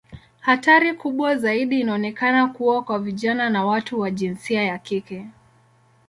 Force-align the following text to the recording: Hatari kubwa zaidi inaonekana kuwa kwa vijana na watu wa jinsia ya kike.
Hatari 0.39 0.93
kubwa 0.93 1.35
zaidi 1.37 1.79
inaonekana 1.79 2.47
kuwa 2.47 2.83
kwa 2.83 2.99
vijana 2.99 3.49
na 3.49 3.65
watu 3.65 3.99
wa 3.99 4.11
jinsia 4.11 4.63
ya 4.63 4.77
kike. 4.77 5.27